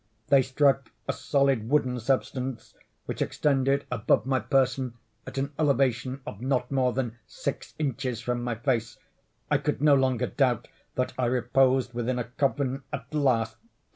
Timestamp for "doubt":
10.25-10.67